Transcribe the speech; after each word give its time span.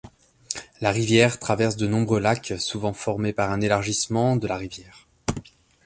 La 0.79 0.89
rivière 0.89 1.37
traverse 1.37 1.75
de 1.75 1.85
nombreux 1.85 2.19
lacs 2.19 2.55
souvent 2.57 2.91
formés 2.91 3.33
par 3.33 3.51
un 3.51 3.61
élargissement 3.61 4.35
de 4.35 4.47
la 4.47 4.57
rivière. 4.57 5.07